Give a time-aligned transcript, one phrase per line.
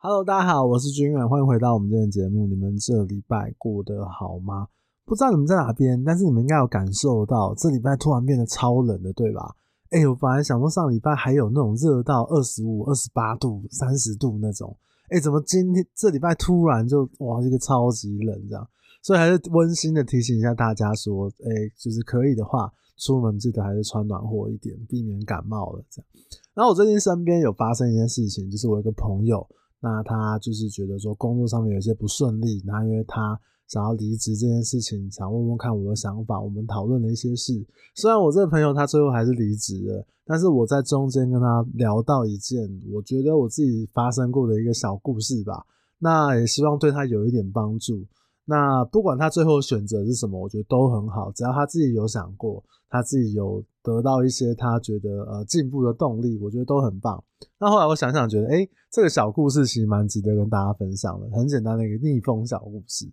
[0.00, 2.46] Hello，大家好，我是军远，欢迎回到我们今天的节目。
[2.46, 4.68] 你们这礼拜过得好吗？
[5.04, 9.56] 不知道你们在哪边，但是你们应该有感受到，这礼拜突然变得超冷的，对吧？
[9.90, 14.76] 哎、我本来想说上礼拜还有那种热到二十五、二十八度、三十度那种，
[15.10, 18.64] 哎、怎么今天这礼拜突然就哇，这个超级冷这样？
[19.02, 26.06] 所以还是温馨的提醒一下大家说，哎、就是可以的话，出门记得还是穿暖和一点，避免感冒了这样。
[26.54, 29.44] 然后我最近身边有发生一件事情，就是我一个朋友。
[29.80, 36.40] 那他就是觉得说工作上面有些不顺利，那因为他想要离职这件事情，想问问看我的想法。
[36.40, 37.64] 我们讨论了一些事，
[37.94, 45.64] 虽然我这个朋友他最后还是离职了，但是我在中间跟他聊到一件我觉得我自己发生过的一个小故事吧。
[45.98, 48.04] 那也希望对他有一点帮助。
[48.50, 57.22] 那不管他最后选择是什么，我觉得都很好，只要他自己有想过，他自己有得到一些他觉得呃进步的动力，我觉得都很棒。
[57.58, 63.06] 那后来我想想，觉得诶，这个小故事其实蛮值得跟大家分享的，很简单的一个逆风小故事。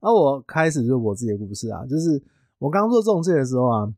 [0.00, 2.20] 那我开始就我自己的故事啊，就是
[2.58, 3.94] 我刚做中介的时候啊，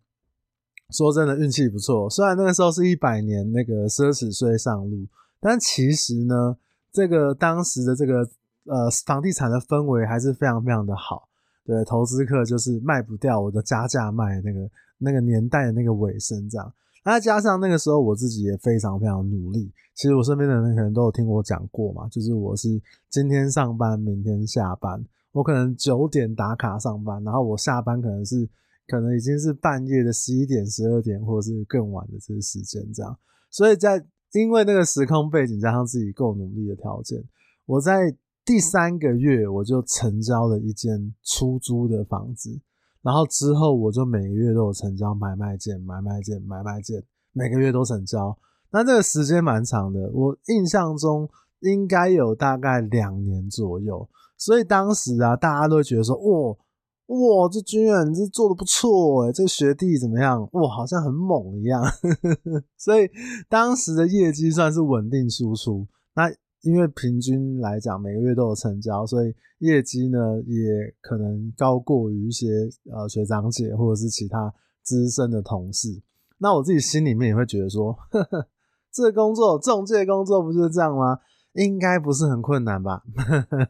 [0.90, 5.06] 说真的运气不错，虽然那个时候是一百年那个奢侈税上路，
[5.40, 6.58] 但其实呢，
[6.92, 8.28] 这个当时的这个。
[8.66, 11.28] 呃，房地产的氛围还是非常非常的好，
[11.66, 16.72] 对，投资客就是卖不掉，我就加价卖那个那个年代的那个尾声这样。
[17.04, 28.48] 那加上那个时候我自己也非常非常努力，其实我身边的人可能都有听我讲过嘛，就是我是今天上班，明天下班，我可能九点打卡上班，然后我下班可能是
[28.88, 33.14] 可能已经是半夜的十一点、十二点，或者是更晚的这个时间这样。
[33.50, 37.22] 所以在因为那个时空背景加上自己够努力的条件，
[37.66, 38.16] 我在。
[38.44, 42.60] 第三个月我就成交了一间出租的房子，
[43.02, 48.36] 然后之后我就每个月都有成交买卖件、买卖件、买卖件，每个月都成交。
[48.70, 51.28] 那这个时间蛮长的，我印象中
[51.60, 54.08] 应该有大概两年左右。
[54.36, 56.56] 所以当时啊，大家都会觉得说：“哇
[57.06, 60.42] 哇，这军远这做的不错诶，这学弟怎么样？
[60.52, 61.82] 哇，好像很猛一样。
[62.76, 63.08] ”所以
[63.48, 65.86] 当时的业绩算是稳定输出。
[66.16, 66.28] 那
[66.64, 72.46] 因为平均来讲，每个月都有成交，所以业绩呢也可能高过于一些
[72.90, 74.52] 呃学长姐或者是其他
[74.82, 76.02] 资深的同事。
[76.38, 78.48] 那我自己心里面也会觉得说， 呵呵，
[78.90, 81.18] 这工作中介工作不就是这样吗？
[81.52, 83.04] 应该不是很困难吧？
[83.14, 83.68] 呵呵，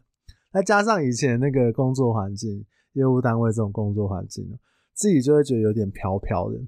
[0.53, 4.59] 再加上以前那个工作环境，业务单位这种工作环境，
[4.95, 6.61] 自己就会觉得有点飘飘的。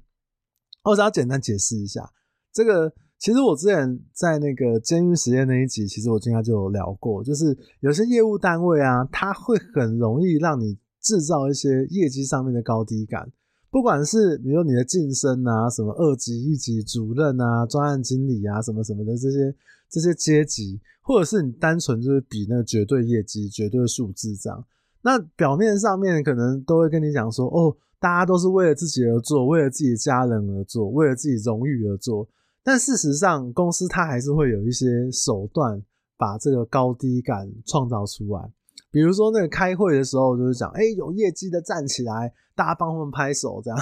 [0.82, 2.12] 我只要简单解释一下
[2.52, 2.92] 这个。
[3.18, 13.32] 其实我之前在那个监狱实验那一集，其实我应该就有聊过，就是有些业务单位啊，它会很容易让你制造一些业绩上面的高低感，
[13.70, 19.54] 不管是比如你的晋升啊，什么二级、一级主任啊、专案经理啊，什么什么的这些
[19.88, 24.62] 这些阶级，或者是你单纯就是比那个绝对业绩、绝对数字这样，
[25.02, 32.28] 那表面上面可能都会跟你讲说，哦，大家都是为了自己而做，为了自己家人而做，为了自己荣誉而做。
[32.66, 35.80] 但事实上，公司它还是会有一些手段，
[36.18, 38.50] 把这个高低感创造出来。
[38.90, 43.78] 比如说，那个开会的时候，就是讲，哎，有业绩的站起来，大家帮他们拍手，这样；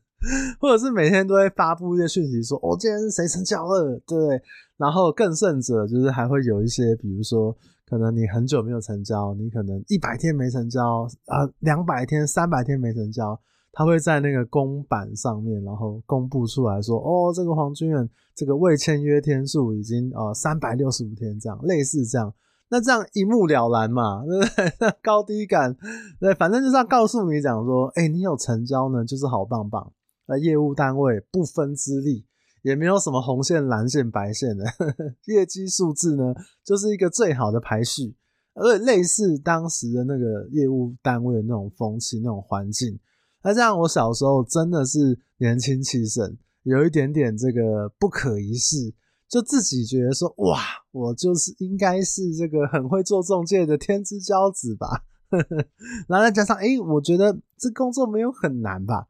[0.60, 4.42] 或者是每天都会发布一些讯息，说，哦，今天谁成交了，对不对？
[4.76, 7.56] 然后更甚者，就是还会有一些，比如说，
[7.88, 13.40] 可能你很久没有成交，你可能一百天没成交啊，两百天、三百天没成交。
[13.78, 22.32] 他会在那个公版上面，然后公布出来说：“哦，这个黄军远这个未签约天数已经呃三百六十五天，这样类似这样，
[22.70, 24.72] 那这样一目了然嘛， 对不对？
[24.80, 25.76] 那高低感，
[26.18, 29.92] 对，反正就是要告诉你讲说，哎，你有成交呢，就是好棒棒。
[30.26, 32.24] 那业务单位不分资历，
[32.62, 36.32] 也没有什么红线、蓝线、白线的呵呵 业绩数字呢，
[36.64, 38.16] 就是一个最好的排序，
[38.54, 42.98] 而且类似当时的那个业务单位的那种风气、那种环境。”
[43.46, 48.92] 那这样，我小时候真的是年轻气盛，有一点点这个不可一世，
[49.28, 50.58] 就自己觉得说，哇，
[50.90, 55.04] 我就是应该是这个很会做中介的天之骄子吧。
[56.08, 59.06] 然后再加上，哎，我觉得这工作没有很难吧，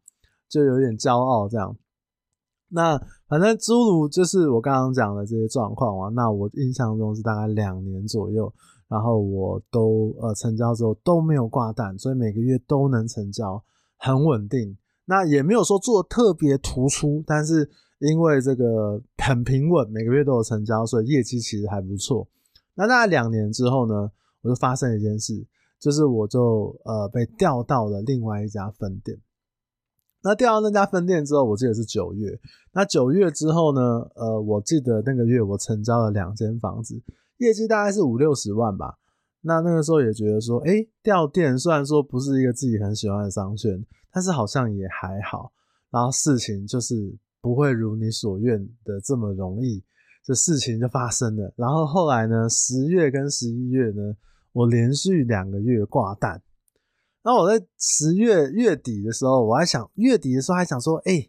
[0.50, 1.74] 就有点骄傲这样。
[2.68, 8.52] 那反正诸如就是我刚刚讲的这些状况啊，那我印象中是大概两年左右，
[8.86, 13.64] 然后我都呃成交之后都没有挂单，所以每个月都能成交。
[13.96, 22.26] 很稳定，那也没有说做特别突出，但是因为这个很平稳，每个月都有成交，所以业绩其实还不错。
[22.74, 24.10] 那大概两年之后呢，
[24.42, 25.46] 我就发生一件事，
[25.80, 29.18] 就是我就呃被调到了另外一家分店。
[30.22, 32.38] 那调到那家分店之后，我记得是九月。
[32.72, 33.80] 那九月之后呢，
[34.14, 37.00] 呃，我记得那个月我成交了两间房子，
[37.38, 38.98] 业绩大概是五六十万吧。
[39.46, 43.80] 那那个时候也觉得说，哎、欸，钓店虽然说不是一个自己很喜欢的商圈，
[44.12, 45.52] 但是好像也还好。
[45.88, 49.84] 然后事情就是不会如你所愿的这么容易，
[50.24, 51.54] 这事情就发生了。
[51.56, 54.16] 然后后来呢，十月跟十一月呢，
[54.52, 56.42] 我连续两个月挂蛋。
[57.22, 61.24] 然后我在十月月底的时候，我还想月底的时候还想说，哎、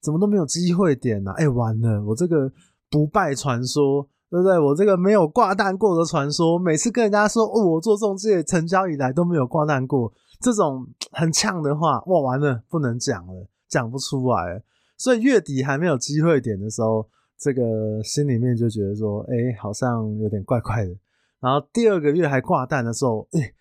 [0.00, 1.34] 怎么都没有机会点呢、啊？
[1.36, 2.50] 哎、完了，我这个
[2.88, 4.08] 不败传说。
[4.30, 4.58] 对不对？
[4.58, 14.62] 我这个没有挂蛋过的传说，每次跟人家说哦，我做中介成交以来都没有挂蛋过，这种很呛的话，哇，完了，不能讲了，讲不出来。
[14.96, 17.08] 所以月底还没有机会点的时候，
[17.38, 20.94] 这个心里面就觉得说，哎，好像有点怪怪的。
[21.40, 23.54] 然后第二个月还挂蛋的时候，哎，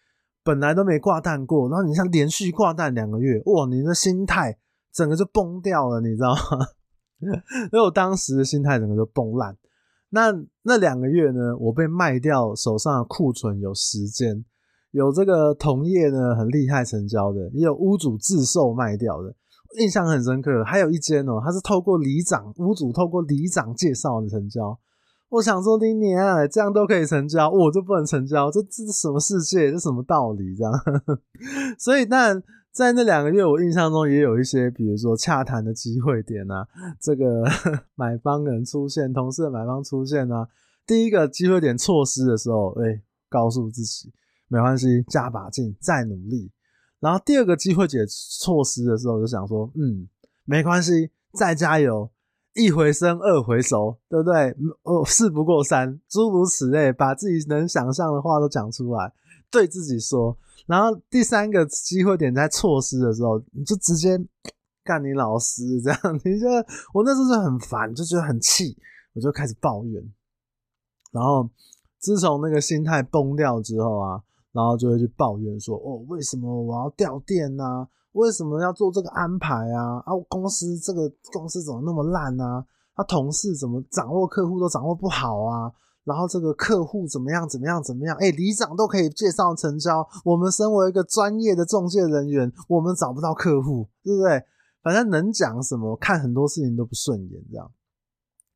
[0.43, 4.57] 本来都没挂蛋过，然后你像连续挂蛋两个月，哇，你的心态
[4.91, 6.67] 整个就崩掉了，你知道吗？
[7.21, 9.55] 因为我当时的心态整个就崩烂。
[10.09, 10.31] 那
[10.63, 14.45] 那两个月呢，我被卖掉手上的库存有十间，
[14.91, 19.35] 有这个同业呢很厉害成交的，也有屋主自售卖掉的，
[19.79, 20.63] 印象很深刻。
[20.63, 24.79] 还有一间哦，它是透过里长屋主透过里长介绍的成交。
[25.29, 28.49] 我想说，你年啊，这样都可以成交，我就不能成交？
[28.49, 29.71] 这这是什么世界？
[29.71, 30.55] 这什么道理？
[30.55, 30.73] 这样，
[31.79, 32.41] 所以那。
[32.69, 36.63] 在那两个月，我印象中也有一些，比如说洽谈的机会点啊，
[37.01, 37.43] 这个
[37.97, 40.47] 买方人出现，同事的买方出现啊。
[40.85, 44.13] 第一个机会点错失的时候，哎、告诉自己
[44.47, 46.51] 没关系，加把劲，再努力。
[46.99, 50.07] 然后第二个机会点错失的时候，就想说，嗯，
[50.45, 52.07] 没关系，再加油，
[52.57, 54.55] 一回生，二回熟，对不对？
[54.81, 59.13] 哦，事不过三，诸如此类，把自己能想象的话都讲出来，
[59.51, 60.35] 对自己说。
[60.65, 64.19] 然后第三个机会点在错失的时候，你就直接
[64.83, 66.47] 干你老师这样，你就
[66.93, 68.75] 我那时候就很烦，就觉得很气，
[69.13, 70.03] 我就开始抱怨。
[71.11, 71.49] 然后
[71.99, 74.21] 自从那个心态崩掉之后啊，
[74.51, 77.87] 然后就会去抱怨说：“哦，为什么我要调店啊？
[78.17, 80.01] 为什么要做这个安排啊？
[80.05, 82.65] 啊，公司这个公司怎么那么烂啊？
[82.95, 85.71] 他、同事怎么掌握客户都掌握不好啊？”
[86.03, 87.47] 然后这个客户怎么样？
[87.47, 87.83] 怎么样？
[87.83, 88.15] 怎么样？
[88.17, 90.07] 哎，里长都可以介绍成交。
[90.23, 94.41] 我们身为一个专业的中介人员，我们找不到客户，对不对？
[94.81, 97.69] 反正能讲什么，看很多事情都不顺眼，这样。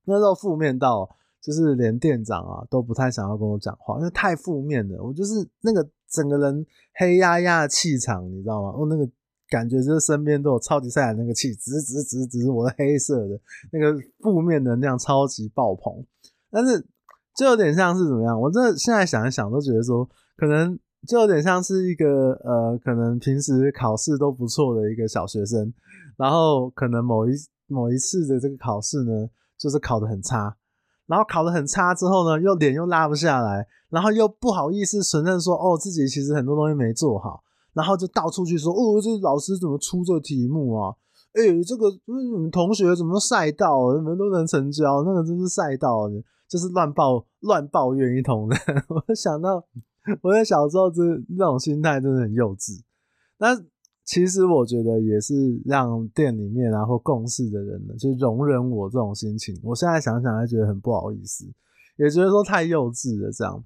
[0.06, 1.08] 那时候负面到，
[1.42, 5.04] 就是连店长啊都不太想要跟我讲话，因为太负面了。
[5.04, 6.66] 我就是那个整个人
[6.96, 8.74] 黑压压的气场，你知道吗？
[8.78, 9.06] 我那个
[9.52, 13.40] 感觉就是身边都有超级赛亚那个气，只是只是只是只是我的黑色的
[13.72, 16.04] 那个负面能量超级爆棚，
[16.50, 16.84] 但是。
[17.34, 18.40] 就有点像是怎么样？
[18.40, 20.78] 我这现在想一想，都觉得说，可能
[21.08, 25.74] 就有点像是一个呃，可能平时考试都不错的一个小学生，
[26.18, 27.32] 然后可能某一
[27.68, 30.58] 某一次的这个考试呢，就是考得很差，
[31.08, 37.42] 然后考得很差之后呢，又脸又拉不下来，然后又不好意思承认说，哦，自己其实很多东西没做好，
[37.74, 40.96] 然后就到处去说，哦，这老师怎么出这题目啊？
[41.34, 46.10] 哎、这个你们同学怎么赛道，你们都能成交，那个真是赛道。
[46.52, 48.58] 就是乱抱乱抱怨一通的，
[49.08, 49.66] 我想到
[50.22, 52.82] 我在小时候，这那种心态真的很幼稚。
[53.38, 53.58] 但
[54.04, 55.34] 其实我觉得也是
[55.64, 59.58] 让店里面然后共事的人呢，就容忍我这种心情。
[59.64, 61.46] 我现在想想还觉得很不好意思，
[61.96, 63.64] 也觉得说太幼稚了这样。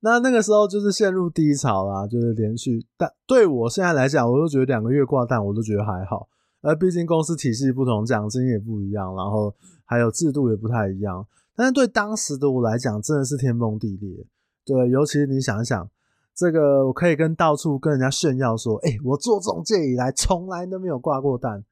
[0.00, 2.86] 那那个时候就是陷入低潮啦，就是连续。
[2.96, 6.28] 但对我现在来讲，我都觉得两个月挂蛋，我都觉得还好。
[6.60, 11.26] 而毕竟公司体系不同，奖金也不一样，然后还有制度也不太一样。
[11.56, 14.26] 但是对当时的我来讲，真的是天崩地裂。
[14.64, 15.90] 对，尤其你想一想，
[16.34, 21.64] 这个我可以跟到处跟人家炫耀说，哎、我做中介以来从来都没有挂过蛋。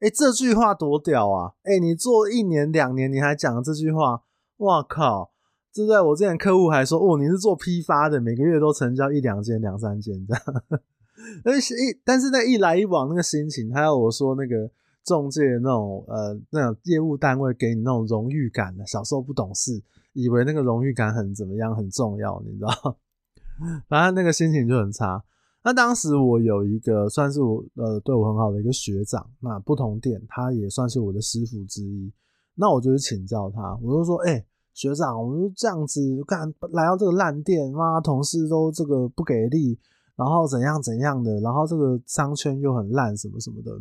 [0.00, 1.52] 哎、这句话多屌啊！
[1.62, 4.22] 哎、你做一年两年，你还讲这句话，
[4.58, 5.30] 哇靠！
[5.76, 6.00] 对不对？
[6.00, 10.42] 我之前客户还说，哦，你是做批发的，每个月都成交一两件、两三件这样。
[11.44, 14.70] 而且一，但是那一来一往那个心情，还有我说那个。
[15.06, 19.80] 中介那种呃，那种业务单位给你那种荣誉感的，小时候不懂事，
[20.14, 22.96] 以为那个荣誉感很怎么样很重要，你知道？
[23.88, 25.22] 反正那个心情就很差。
[25.62, 32.12] 那当时我有一个算是我呃对我很好的一个学长，那不同店他也算是我的师傅之一。
[32.56, 34.44] 那我就去请教他，我就说：“哎、
[34.76, 39.78] 学长，我就这样子干来到这个烂店，妈同事都这个不给力，
[40.16, 43.72] 然后怎样怎样的，然后这个商圈又很烂，什么什么的。”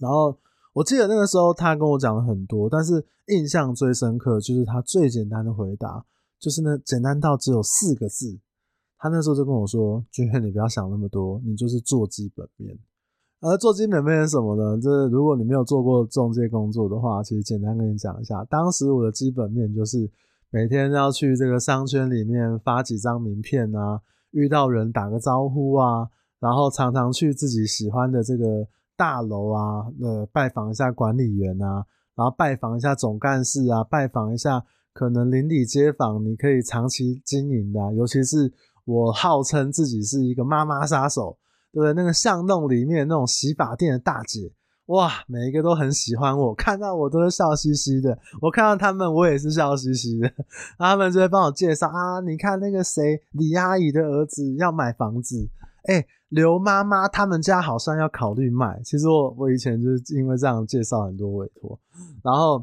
[0.00, 0.36] 然后
[0.72, 6.04] 我记得那个时候他跟我讲了很多，但是印象最深刻就是他最简单的回答，
[6.40, 8.36] 就是那简单到只有四个字。
[8.98, 12.76] 他那时候就跟我说：“君轩，你不要想那么多，你就是做基本面。”
[13.44, 14.80] 而做基本面是什么呢？
[14.80, 20.10] 就是如果你没有做过中介工作的话，其实简单跟你讲一下，当时我的基本面就是
[20.48, 26.08] 每天要去这个商圈里面发几张名片啊，遇到人打个招呼啊，
[26.40, 31.84] 然后常常去自己喜欢的这个大楼啊，呃，拜访一下管理员啊，
[32.14, 38.50] 然后拜访一下总干事啊，拜访一下可能邻里街坊，你可以长期经营的，尤其是
[38.86, 41.36] 我号称自己是一个妈妈杀手，
[41.82, 41.92] 对？
[41.92, 44.52] 那个巷弄里面那种洗发店的大姐。
[44.86, 48.18] 哇，每一个都很喜欢我，看到我都是笑嘻嘻的。
[48.42, 50.30] 我看到他们，我也是笑嘻嘻的。
[50.78, 55.48] 他们就会帮我介绍啊，你看那个谁，李阿姨的儿子要买房子，
[55.88, 58.78] 哎、刘妈妈他们家好像要考虑卖。
[58.84, 61.80] 其实我我以前就是因为这样介绍很多委托，
[62.22, 62.62] 然后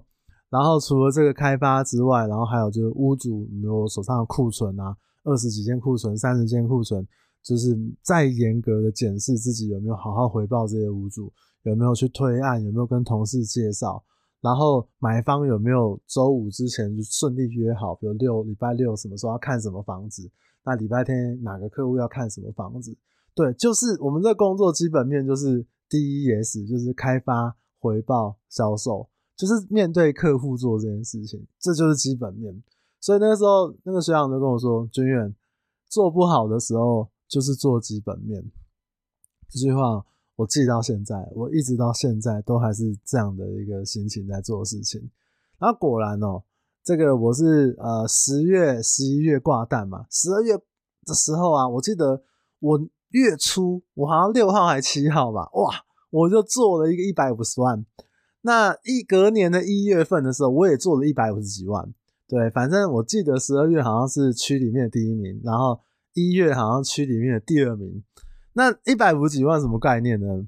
[0.51, 7.03] 然后除了这个开发之外，然后还有就是屋主有没有手上的库存啊，二十几件库存，三十件库存，
[7.43, 11.31] 就是再严格的检视自己有没有好好回报这些屋主。
[11.63, 12.63] 有没有去推案？
[12.63, 14.03] 有没有跟同事介绍？
[14.41, 17.93] 然后买方有没有周五之前就顺利约好？
[17.93, 20.27] 比如六礼拜六什么时候要看什么房子？
[20.63, 22.97] 那礼拜天哪个客户要看什么房子？
[23.35, 29.07] 对，就是我们这工作基本面就是 DES，就是开发、回报、销售，
[29.37, 32.63] 就是面对客户做这件事情，这就是基本面。
[32.99, 35.35] 所以那个时候，那个学长就跟我说：“军远
[35.87, 38.51] 做不好的时候，就是做基本面。”
[39.49, 40.05] 这句话。
[40.37, 44.99] 我记到现在，我一直到现在都还是这样的一个心情在做事情。
[45.59, 46.41] 然后果然哦，
[46.83, 50.57] 这个我是呃十月、十一月挂蛋嘛，十二月
[51.05, 52.23] 的时候啊，我记得
[52.59, 57.85] 我月初我好像六号还七号吧，哇，我就做了一个一百五十万。
[58.41, 61.93] 那一隔年的一月份的时候，我也做了一百五十几万。
[62.27, 65.79] 对，反正我记得十二月好像是区里面的第一名，然后
[66.13, 68.03] 一月好像区里面的第二名。
[68.53, 70.47] 那一百五几万什么概念呢？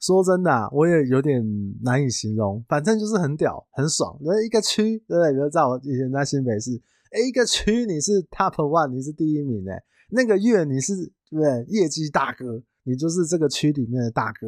[0.00, 1.42] 说真的，我也有点
[1.82, 2.64] 难以形容。
[2.68, 4.18] 反正就是很屌，很爽。
[4.20, 5.32] 那一个区，对不对？
[5.32, 6.80] 比如在我以前在新北市，
[7.12, 9.82] 哎，一个区你是 top one，你是第一名哎。
[10.10, 11.64] 那个月你是对不对？
[11.68, 14.46] 业绩大哥，你就是这个区里面的大哥，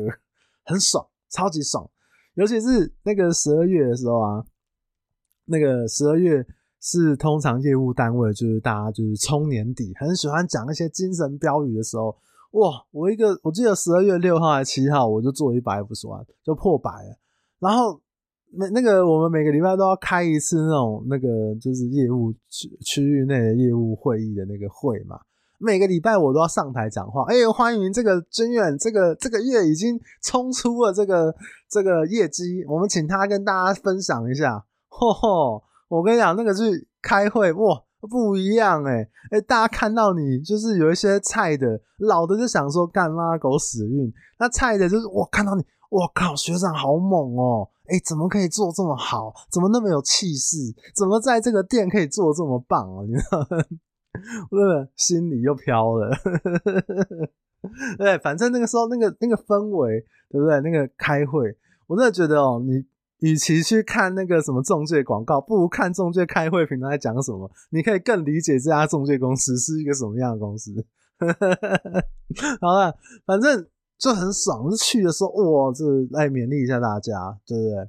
[0.64, 1.88] 很爽，超级爽。
[2.34, 4.44] 尤其是那个十二月的时候啊，
[5.46, 6.46] 那个十二月
[6.80, 12.16] 是通常业务单位就是大家就是冲年底，很喜欢讲一些精神标语的时候。
[12.52, 12.82] 哇！
[12.92, 17.18] 我一个，我记得十二月六号还七号，我就做一百五十万，就破百了。
[17.58, 18.00] 然后
[18.52, 25.20] 那那个我们每个礼拜都要开一次那种那个就是业务区区域内的业务会议的那个会嘛。
[25.58, 27.24] 每个礼拜我都要上台讲话。
[27.24, 31.34] 哎、欸，欢迎这个军远，这个这个月已经冲出了这个
[31.68, 34.64] 这个业绩，我们请他跟大家分享一下。
[34.88, 35.62] 吼吼！
[35.88, 37.82] 我跟你讲，那个去开会哇！
[38.00, 49.34] 不一样哎、欸、哎、大家看到你就是有一些菜的，老的就想说干妈狗屎运，那菜的就是我看到你，我靠，学长好猛哦、喔，哎、怎么可以做这么好？
[49.50, 50.58] 怎么那么有气势？
[50.94, 53.02] 怎么在这个店可以做这么棒啊？
[53.04, 53.40] 你知道？
[54.52, 56.16] 我真的心里又飘了。
[57.98, 60.60] 对，反正那个时候那个那个氛围，对不对？
[60.60, 61.52] 那个开会，
[61.88, 62.84] 我真的觉得哦、你。
[63.20, 70.72] 与其去看那个什么中介广告，不如看中介开会平台在讲什么，你可以更理解这家中介公司是一个什么样的公司。
[72.60, 72.94] 好了，
[73.26, 73.66] 反正
[73.98, 77.88] 就很爽，就去的时候哇，这来勉励一下大家，对不对？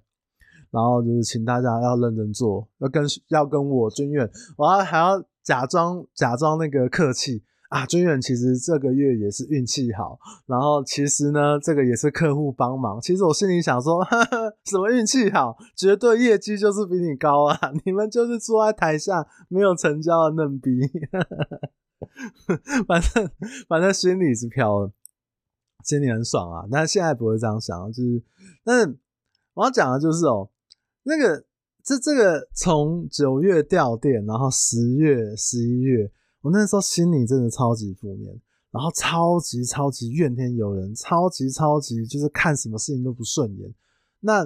[0.72, 7.44] 然后就是请大家要认真做，要跟要跟我军院，我要还要假装假装那个客气。
[7.70, 13.00] 啊，军远其实这个月也是运气好，然后其实呢，这个也是客户帮忙。
[13.00, 17.72] 其实我心里想说，呵呵，什么运气好，绝对业绩就是比你高啊！
[17.86, 20.80] 你们就是坐在台下没有成交的嫩逼，
[21.12, 23.30] 呵呵，反正
[23.68, 24.92] 反正心里是飘了，
[25.84, 26.66] 心里很爽啊。
[26.72, 28.24] 但现在不会这样想，就是，
[28.64, 28.98] 但是
[29.54, 30.50] 我要讲的就是哦，
[31.04, 31.46] 那个
[31.84, 36.12] 这这个从九月掉电，然后十月、十一月。
[36.42, 38.40] 我那时候心里真的超级负面，
[38.72, 43.74] 然后超级超级怨天尤人，超级超级就是看什么事情都不顺眼。
[44.22, 44.44] 那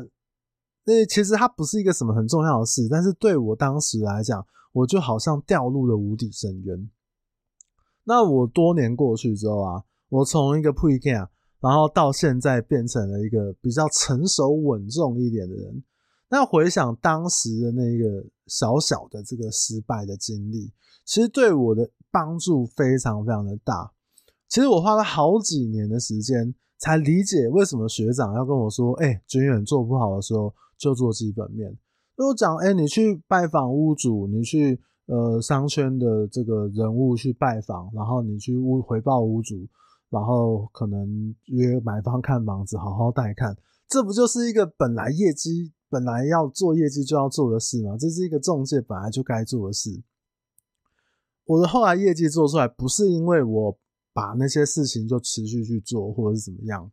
[0.86, 6.90] 那其实它不是一个什么很重要的事，但是对我当时来讲，我就好像掉入了无底深渊。
[8.04, 11.28] 那我多年过去之后啊，我从一个 pre-care，
[11.62, 15.84] 然后到现在变成了一个比较成熟稳重一点的人。
[16.34, 20.74] 那回想当时的那个小小的这个失败的经历。
[21.06, 23.92] 其实对我的帮助非常非常的大。
[24.50, 31.78] 其实我花了好几年的时间才理解为什么学长要跟我说：“哎、欸，军远做不好的时候就做基本面。”
[32.18, 39.68] 如果讲：“哎、你去拜访屋主，你去呃商圈的这个人物去拜访，然后你去屋回报屋主，
[40.10, 43.56] 然后可能约买方看房子，好好带看。”
[43.88, 47.96] 这不就是一个本来业绩本来要做业绩就要做的事嘛？
[47.96, 50.02] 这是一个中介本来就该做的事。
[51.46, 53.78] 我的后来业绩做出来，不是因为我
[54.12, 56.90] 把那些事情就持续去做，或者是怎么样。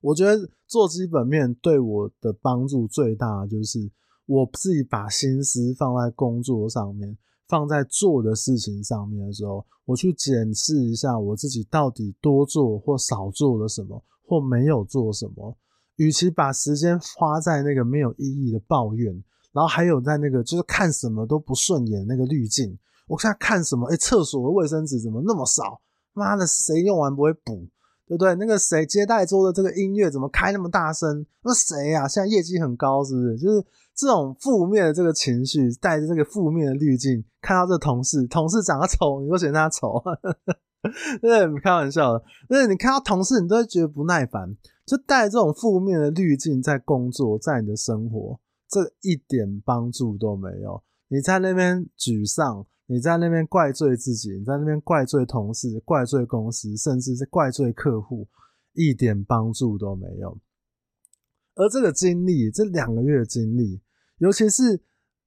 [0.00, 3.90] 我觉得做基本面对我的帮助最大，就是
[4.26, 15.56] 我自己把心思放在工作上面，放在做的事情上面的时候，我去检视一下我自己到底多做或少做了什么，或没有做什么。
[15.98, 19.12] 与其把时间花在那个没有意义的抱怨，
[19.52, 22.76] 然后还有在那个就是看什么都不顺眼那个滤镜。
[23.06, 23.86] 我现在看什么？
[23.88, 25.80] 哎、欸，厕所的卫生纸怎么那么少？
[26.12, 27.68] 妈的，谁用完不会补？
[28.06, 28.34] 对不对？
[28.36, 31.24] 那个谁接待桌的这个音乐怎么开那么大声？
[31.42, 32.08] 那谁呀？
[32.08, 33.36] 现在业绩很高，是不是？
[33.36, 33.64] 就是
[33.94, 40.02] 这种负面的这个情绪，带着这个负面的滤镜，看到这同事，同事长得丑，你都嫌他丑，
[41.20, 42.22] 对，开玩笑的。
[42.48, 44.56] 对，你看到同事，你都会觉得不耐烦，
[44.88, 50.82] 就带这种负面的滤镜在工作，在你的生活，这一点帮助都没有。
[51.08, 52.66] 你在那边沮丧。
[52.90, 58.26] 你在那边怪罪自己，你在那边怪罪同事，怪罪公司，甚至是怪罪客户，
[58.72, 60.38] 一点帮助都没有。
[61.54, 63.82] 而这个经历，这两个月的经历，
[64.16, 64.80] 尤其是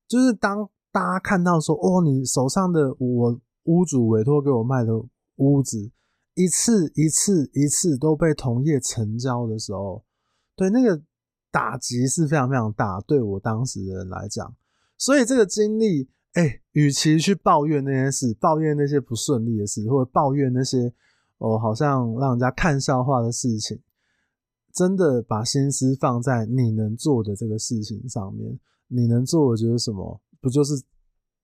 [0.07, 4.99] 就是当大家看到说，哦，你手上的我屋主委托给我卖的
[5.35, 5.91] 屋子，
[6.33, 10.03] 一次一次一次都被同业成交的时候，
[10.55, 11.01] 对，那个
[11.51, 14.55] 打击是非常非常大，对我当时的人来讲，
[14.97, 16.09] 所以这个经历。
[16.33, 20.89] 哎、与其去抱怨那些事，抱怨那些不顺利的事，或者抱怨那些
[21.39, 23.77] 哦，好像让人家看笑话的事情，
[24.73, 28.57] 真的把心思放在你能做的这个事情上面。
[28.87, 30.21] 你能做的就是什么？
[30.39, 30.81] 不就是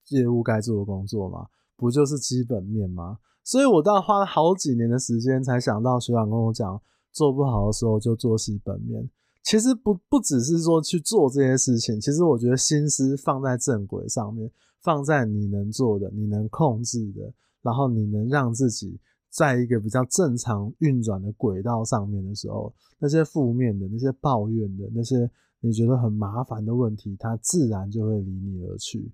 [0.07, 1.47] 业务该做的工作吗？
[1.75, 3.19] 不就是基本面吗？
[3.47, 6.81] 所以我倒花了好几年的时间，才想到学长跟我讲，
[7.13, 9.09] 做不好的时候就做基本面。
[9.41, 14.51] 其实不不只是说去做这些事情，其实我觉得心思放在正轨上面。
[14.79, 18.97] 放在你能做的、你能控制的，然后你能让自己
[19.29, 25.29] 在一个比较正常运转的轨道上面的时候，那些负面的、那些抱怨的、那些
[25.59, 29.11] 你觉得很麻烦的问题，它自然就会离你而去。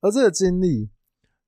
[0.00, 0.90] 而这个经历，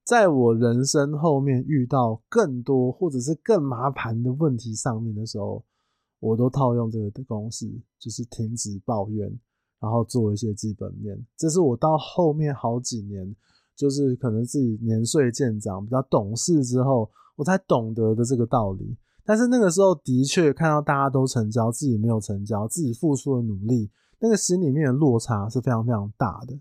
[0.09, 5.63] 在我人生后面遇到更多或者是更麻烦的问题上面的时候，
[6.19, 9.31] 我都套用这个公式，就是停止抱怨，
[9.79, 11.23] 然后做一些基本面。
[11.37, 13.37] 这是我到后面好几年。
[13.77, 18.97] 就是可能自己年岁渐长，比较懂事之后，我才懂得的这个道理。
[19.25, 26.59] 但是那个时候的确看到大家都成交，自己没有成交，自己付出的努力，那个心里面的落差是非常非常大的。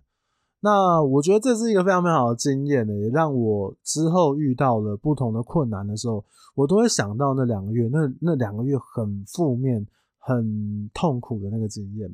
[0.67, 6.25] 那我觉得这是一个非常非常好的经验呢，也让我之后遇到了不同的困难的时候，
[6.55, 9.87] 我都会想到那两个月，那那两个月很负面、
[10.19, 12.11] 很痛苦的那个经验，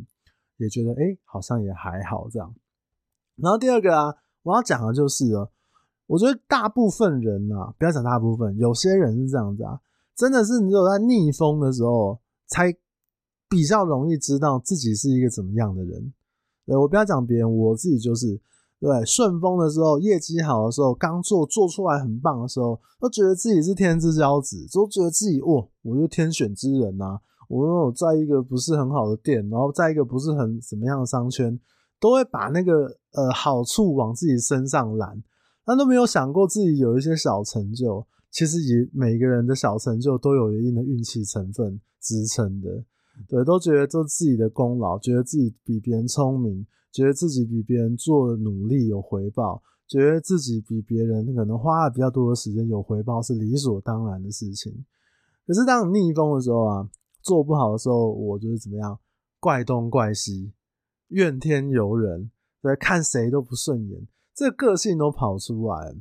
[0.57, 2.53] 也觉得哎、好像也还好这样。
[3.37, 4.15] 然后第二个啊。
[4.45, 5.47] 我要讲的就是哦，
[6.05, 9.79] 我觉得大部分人啊，不要讲大部分，有些人是这样子啊，
[10.17, 12.75] 真的是你有在逆风的时候，才
[13.47, 16.13] 比较容易知道自己是一个怎么样的人。
[16.65, 18.39] 对，我不要讲别人，我自己就是，
[18.79, 31.59] 对，顺风的时候，业绩好的时候，刚做做出来很棒的时候，都觉得自己是天之骄子，都觉得自己哦，我就天选之人呐，我有在一个不是很好的店，然后在一个不是很怎么样的商圈。
[31.99, 35.23] 都会把那个呃好处往自己身上揽，
[35.63, 38.05] 但都没有想过自己有一些小成就。
[38.29, 42.83] 其实也每个人的小成就都有一定的运气成分支撑的，
[43.27, 54.85] 对，都觉得做自己的功劳，觉得自己比别人聪明，觉得自己比别人做的努力有回报，觉得自己比别人可能花了比较多的时间有回报是理所当然的事情。
[55.45, 56.89] 可是当你逆风的时候啊，
[57.21, 58.99] 做不好的时候，我就是怎么样，
[59.39, 60.51] 怪东怪西。
[61.09, 65.95] 怨天尤人，对，看谁都不顺眼，这个个性都跑出来。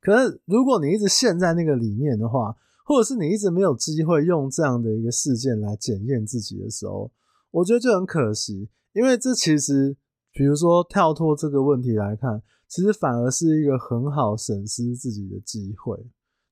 [0.00, 2.56] 可是，如果你一直陷在那个里面的话，
[2.88, 7.12] 或者是你一直没有机会用这样的一个事件来检验自己的时候，
[7.50, 8.70] 我觉得就很可惜。
[8.94, 9.94] 因为这其实，
[10.32, 16.02] 比如说跳脱这个问题来看，其实反而是一个很好审视自己的机会。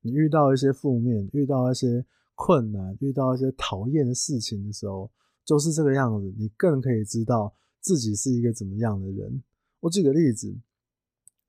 [0.03, 5.11] 你遇到一些负面，遇到一些困难，遇到一些讨厌的事情的时候。
[5.43, 9.43] 就是这个样子，你更可以知道自己是一个怎么样的人。
[9.79, 10.55] 我举个例子，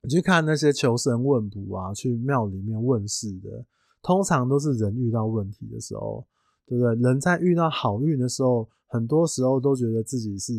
[0.04, 3.66] 你去看那些求神问卜啊，去庙里面问事的，
[4.02, 6.26] 通常都是人遇到问题的时候，
[6.66, 6.96] 对不对？
[6.96, 10.54] 人在遇到好运的时候，很多时候都觉得自己是，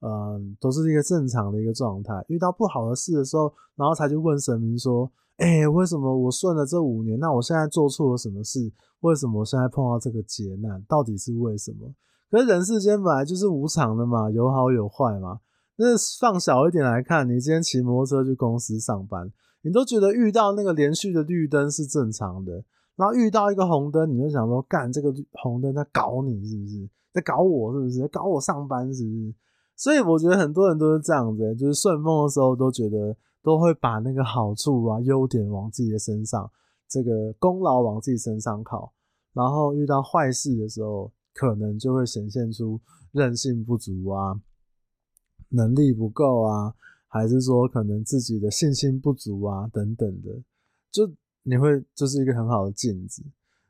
[0.00, 2.12] 嗯，都是一个正常的一个状态。
[2.28, 7.18] 遇到不好的事的时候，然后才去问神明说：“哎，为什么我顺了这五年？
[7.18, 8.72] 那我现在做错了什么事？
[9.00, 10.82] 为什么我现在碰到这个劫难？
[10.88, 11.92] 到底是为什么？”
[12.30, 15.40] 可是人世间本来就是无常的嘛，有好有坏嘛。
[15.76, 15.86] 那
[16.20, 19.30] 放小一点来看，你今天骑摩托车去公司上班，
[19.62, 22.64] 你都觉得遇到那个连续的绿灯是正常的，
[22.96, 26.88] 然后遇到一个红灯，你就想说，干这个红灯在搞你是不是？
[27.12, 28.00] 在搞我是不是？
[28.00, 29.34] 在搞我上班是不是？
[29.76, 36.50] 所以我觉得很多人都是这样子，就是顺风的时候都觉得都会把那个好处啊、优点往自己的身上，
[36.88, 38.92] 这个功劳往自己身上靠，
[39.32, 42.80] 然后遇到坏事的时候，可能就会显现出
[43.12, 44.40] 韧性不足啊。
[45.54, 46.74] 能力不够啊，
[47.12, 50.30] 还是说可能自己的信心不足啊，等等的，
[50.90, 51.06] 就
[51.42, 53.22] 你会就是一个很好的镜子。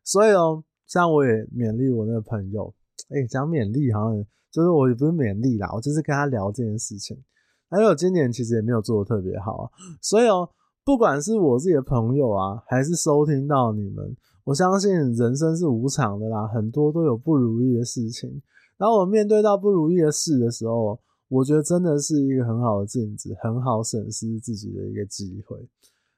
[0.05, 2.73] 所以哦，像我也勉励我那个朋友，
[3.11, 7.21] 哎、欸，讲勉励好像就是我也不是勉励啦，我就是跟他聊这件事情。
[7.69, 10.49] 还有今年其实也没有做的特别好，所以哦，
[10.85, 18.41] 不管是我自己的朋友啊，还是收听到你们，我相信人生是无常的啦，很多都有不如意的事情。
[18.77, 21.01] 然后我面对到不如意的事的时候，
[21.33, 25.67] 我觉得真的是一个很好的镜子，很好审视自己的一个机会。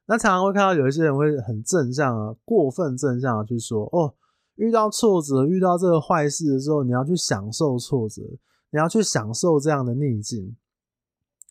[0.07, 4.13] 那常常会看到有一些人会很正向啊，过分正向的去说，哦，
[4.57, 8.23] 遇到挫折、遇到这个坏事的时候，你要去享受挫折，
[8.71, 10.57] 你要去享受这样的逆境。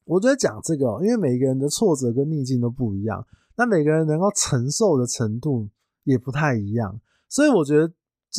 [0.03, 5.69] 我觉得讲这个，因为每个人的挫折跟逆境都不一样，那每个人能够承受的程度
[6.03, 6.99] 也不太一样，
[7.29, 7.93] 所以我觉得。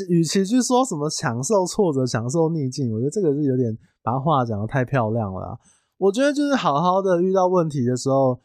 [0.08, 5.58] 与其去说什么享受挫折、享受逆境，我觉得这个是有点把话讲得太漂亮了。
[5.96, 8.38] 我觉得就是好好的遇到问题的时候，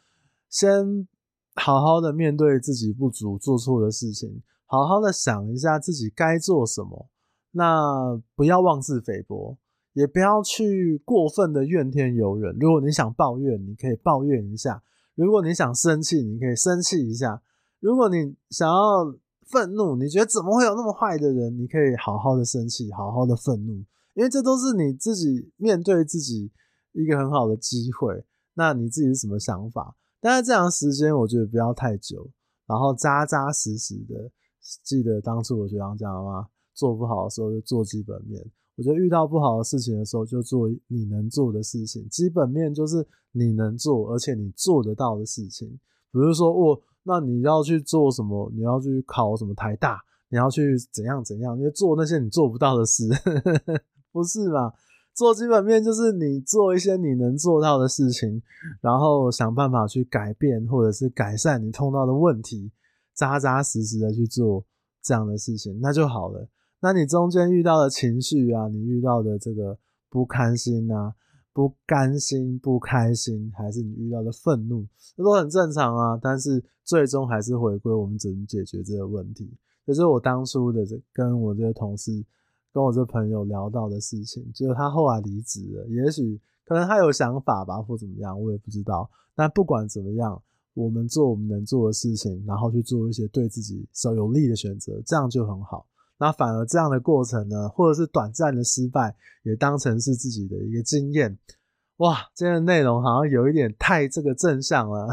[0.48, 1.06] 先
[1.54, 7.08] 好好的面对自己不足、做错的事情，好好的想一下自己该做什么。
[7.52, 9.58] 那不要妄自菲薄，
[9.92, 12.56] 也不要去过分的怨天尤人。
[12.58, 14.80] 如果你想抱怨，你可以抱怨一下；
[15.14, 17.40] 如果你想生气，你可以生气一下；
[17.78, 19.14] 如果你想要。
[19.50, 21.58] 愤怒，你觉得怎么会有那么坏的人？
[21.58, 23.82] 你可以好好的生气，好好的愤怒，
[24.14, 26.50] 因为这都是你自己面对自己
[26.92, 28.24] 一个很好的机会。
[28.54, 29.96] 那你自己是什么想法？
[30.20, 32.30] 但是这样时间我觉得不要太久，
[32.66, 34.30] 然后扎扎实实的。
[34.84, 36.48] 记得当初我学长讲的吗？
[36.74, 38.44] 做不好的时候就做基本面。
[38.76, 42.08] 我觉得遇到不好的事情的时候，就做你能做的事情。
[42.08, 45.68] 基本面就是你能做，而且你做得到的事情。
[46.12, 46.82] 比如说我。
[47.02, 48.52] 那你要去做什么？
[48.54, 49.98] 你要去考什么台大？
[50.28, 51.56] 你要去怎样怎样？
[51.56, 53.08] 因为做那些你做不到的事，
[54.12, 54.72] 不是吗？
[55.14, 58.42] 做基本面就是你做一些你能做到的事情，
[58.80, 62.70] 然后想办法去改变或者是改善你碰到的问题，
[63.14, 64.64] 扎扎实实的去做
[65.02, 66.48] 这样的事情，那就好了。
[66.80, 71.14] 那你中间遇到的情绪啊，你遇到的这个不开心啊。
[71.52, 76.18] 不甘心、不开心，还是你遇到的愤怒，这都很正常啊。
[76.22, 79.52] 但是最终还是回归我们怎么解决这个问题。
[79.84, 82.24] 这是我当初的这跟我这个同事、
[82.72, 84.50] 跟我这朋友聊到的事情。
[84.52, 89.10] 结果他后来离职了，也许可能他有想法吧，或怎么样，我也不知道。
[89.34, 90.40] 但不管怎么样，
[90.74, 95.86] 我们做我们能做的事情，然后去做一些对自己手有利的选择，这样就很好。
[96.18, 101.38] 那反而这样的过程呢，或者是短暂的失败，也当成是自己的一个经验。
[101.96, 105.08] 哇，今天的内容好像有一点太这个正向了。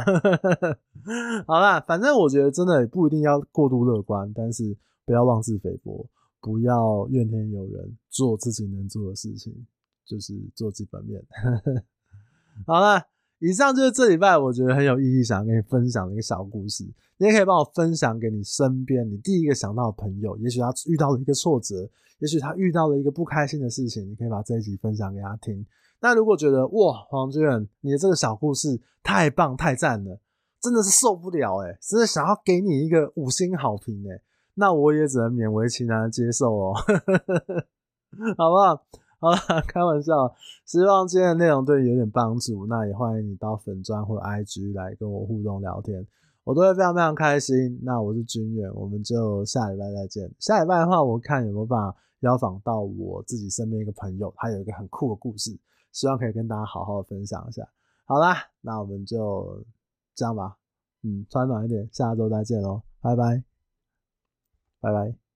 [1.47, 6.05] 好啦，反正我觉得真的也不一定要过度乐观，但是不要妄自菲薄，
[6.47, 9.53] 不要怨天尤人，做自己能做的事情，
[10.05, 11.21] 就是做基本面。
[12.65, 13.03] 好了。
[13.39, 16.83] 以上就是这礼拜我觉得很有意义，想要跟你分享的一个小故事。
[17.17, 25.63] 你也可以帮我分享给你身边你第一个想到的朋友，也许他遇到了一个挫折，也许他遇到了一个不开心的事情，你可以把这一集分享给他听。
[25.99, 27.43] 那如果觉得哇，黄俊，
[27.81, 30.19] 你的这个小故事太棒太赞了，
[30.59, 34.19] 真的是受不了诶，真的想要给你一个五星好评诶，
[34.59, 36.73] 那我也只能勉为其难的接受哦，
[38.35, 38.83] 好不好？
[39.19, 40.13] 好啦，开玩笑，
[40.65, 42.65] 希望今天的内容对你有点帮助。
[42.65, 46.05] 那也欢迎你到粉专或 IG 来跟我互动聊天，
[46.43, 47.79] 我都会非常非常开心。
[47.83, 50.31] 那我是君远，我们就下礼拜再见。
[50.39, 55.57] 下礼拜的话，我看有没有办法邀访到我自己身边一个朋友，他有一个很酷的故事，
[55.91, 57.67] 希望可以跟大家好好的分享一下。
[58.05, 59.63] 好啦，那我们就
[60.15, 60.57] 这样吧。
[61.03, 63.43] 嗯，穿暖一点，下周再见喽，拜拜，
[64.87, 65.26] 拜拜。